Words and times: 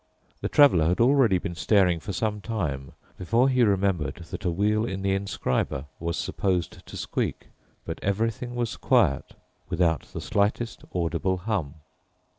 The 0.41 0.49
Traveler 0.49 0.87
had 0.87 0.99
already 0.99 1.37
been 1.37 1.53
staring 1.53 1.99
for 1.99 2.11
some 2.11 2.41
time 2.41 2.93
before 3.19 3.49
he 3.49 3.61
remembered 3.61 4.15
that 4.31 4.45
a 4.45 4.49
wheel 4.49 4.83
in 4.83 5.03
the 5.03 5.13
inscriber 5.13 5.85
was 5.99 6.17
supposed 6.17 6.83
to 6.87 6.97
squeak. 6.97 7.49
But 7.85 8.03
everything 8.03 8.55
was 8.55 8.77
quiet, 8.77 9.35
without 9.69 10.11
the 10.11 10.19
slightest 10.19 10.83
audible 10.95 11.37
hum. 11.37 11.75